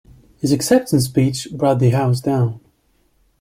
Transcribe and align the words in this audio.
His 0.39 0.51
acceptance 0.51 1.05
speech 1.05 1.47
"brought 1.51 1.77
the 1.77 1.91
house 1.91 2.21
down". 2.21 2.59